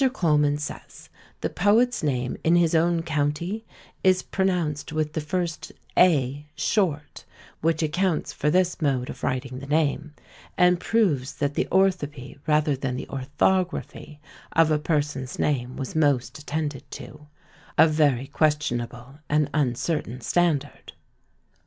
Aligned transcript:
Colman 0.13 0.57
says, 0.57 1.09
the 1.41 1.49
poet's 1.51 2.01
name 2.01 2.35
in 2.43 2.55
his 2.55 2.73
own 2.73 3.03
county 3.03 3.63
is 4.03 4.23
pronounced 4.23 4.91
with 4.91 5.13
the 5.13 5.21
first 5.21 5.71
a 5.95 6.43
short, 6.55 7.23
which 7.61 7.83
accounts 7.83 8.33
for 8.33 8.49
this 8.49 8.81
mode 8.81 9.11
of 9.11 9.23
writing 9.23 9.59
the 9.59 9.67
name, 9.67 10.15
and 10.57 10.79
proves 10.79 11.33
that 11.35 11.53
the 11.53 11.65
orthoÃḋpy 11.65 12.39
rather 12.47 12.75
than 12.75 12.95
the 12.95 13.07
orthography 13.09 14.19
of 14.53 14.71
a 14.71 14.79
person's 14.79 15.37
name 15.37 15.77
was 15.77 15.95
most 15.95 16.39
attended 16.39 16.89
to; 16.89 17.27
a 17.77 17.87
very 17.87 18.25
questionable 18.25 19.19
and 19.29 19.51
uncertain 19.53 20.19
standard. 20.19 20.93